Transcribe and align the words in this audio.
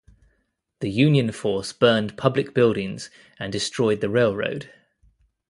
The 0.79 0.89
Union 0.89 1.31
force 1.31 1.73
burned 1.73 2.17
public 2.17 2.55
buildings 2.55 3.11
and 3.37 3.51
destroyed 3.53 4.01
the 4.01 4.09
railroad. 4.09 4.71